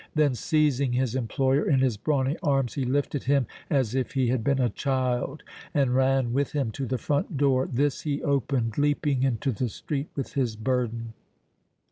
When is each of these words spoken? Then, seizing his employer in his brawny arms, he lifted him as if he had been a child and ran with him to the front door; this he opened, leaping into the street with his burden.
Then, 0.15 0.33
seizing 0.33 0.93
his 0.93 1.13
employer 1.13 1.69
in 1.69 1.77
his 1.79 1.95
brawny 1.95 2.35
arms, 2.41 2.73
he 2.73 2.85
lifted 2.85 3.25
him 3.25 3.45
as 3.69 3.93
if 3.93 4.13
he 4.13 4.29
had 4.29 4.43
been 4.43 4.57
a 4.59 4.67
child 4.71 5.43
and 5.75 5.93
ran 5.93 6.33
with 6.33 6.53
him 6.53 6.71
to 6.71 6.87
the 6.87 6.97
front 6.97 7.37
door; 7.37 7.67
this 7.71 8.01
he 8.01 8.23
opened, 8.23 8.79
leaping 8.79 9.21
into 9.21 9.51
the 9.51 9.69
street 9.69 10.09
with 10.15 10.33
his 10.33 10.55
burden. 10.55 11.13